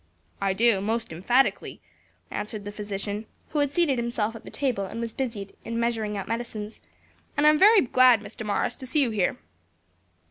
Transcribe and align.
"I 0.41 0.53
do 0.53 0.81
most 0.81 1.11
emphatically," 1.11 1.79
answered 2.31 2.65
the 2.65 2.71
physician, 2.71 3.27
who 3.49 3.59
had 3.59 3.69
seated 3.69 3.99
himself 3.99 4.35
at 4.35 4.43
the 4.43 4.49
table 4.49 4.85
and 4.85 4.99
was 4.99 5.13
busied 5.13 5.55
in 5.63 5.79
measuring 5.79 6.17
out 6.17 6.27
medicines; 6.27 6.81
"and 7.37 7.45
I'm 7.45 7.59
very 7.59 7.81
glad, 7.81 8.19
Miss 8.19 8.33
Damaris, 8.33 8.75
to 8.77 8.87
see 8.87 9.03
you 9.03 9.11
here." 9.11 9.37